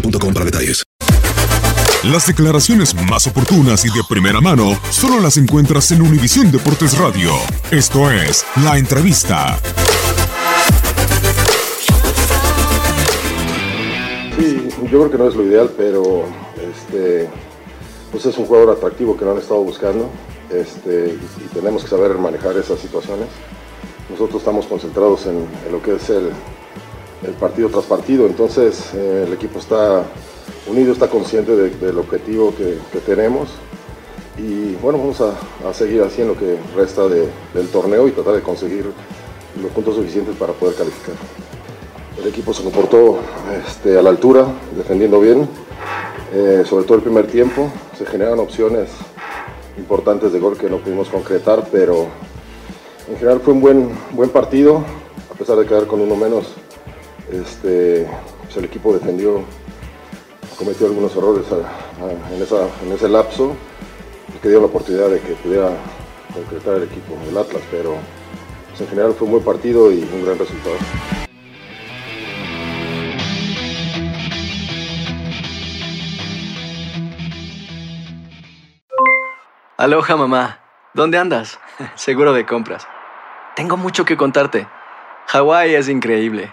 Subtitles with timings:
[0.00, 0.84] boostmobile.com para detalles.
[2.04, 7.32] Las declaraciones más oportunas y de primera mano solo las encuentras en Univisión Deportes Radio.
[7.70, 9.58] Esto es La Entrevista.
[14.38, 16.24] Sí, yo creo que no es lo ideal, pero
[16.56, 17.28] este,
[18.12, 20.08] pues es un jugador atractivo que no han estado buscando
[20.50, 23.26] este, y, tenemos que saber manejar esas situaciones.
[24.10, 26.30] Nosotros estamos concentrados en, en lo que es el,
[27.26, 30.02] el partido tras partido, entonces eh, el equipo está
[30.68, 33.48] unido, está consciente de- del objetivo que, tenemos
[34.38, 38.34] y bueno, vamos a, seguir así en lo que resta de- del torneo y tratar
[38.34, 38.86] de conseguir
[39.60, 41.14] los puntos suficientes para poder calificar.
[42.20, 43.18] El equipo se comportó
[43.66, 45.48] este, a la altura, defendiendo bien,
[46.32, 47.70] eh, sobre todo el primer tiempo.
[47.96, 48.88] Se generaron opciones
[49.78, 52.06] importantes de gol que no pudimos concretar, pero
[53.08, 54.82] en general fue un buen, buen partido,
[55.30, 56.54] a pesar de quedar con uno menos.
[57.30, 58.06] Este,
[58.44, 59.42] pues el equipo defendió,
[60.58, 61.44] cometió algunos errores
[62.32, 63.54] en, esa- en ese lapso,
[64.42, 65.70] que dio la oportunidad de que pudiera
[66.32, 67.94] concretar el equipo del Atlas, pero
[68.68, 70.76] pues, en general fue un buen partido y un gran resultado.
[79.76, 80.60] Aloha mamá,
[80.94, 81.60] ¿dónde andas?
[81.94, 82.86] Seguro de compras.
[83.54, 84.66] Tengo mucho que contarte.
[85.28, 86.52] Hawái es increíble.